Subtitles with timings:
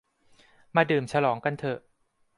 [0.75, 1.79] มาดื่มฉลองกันเถอะ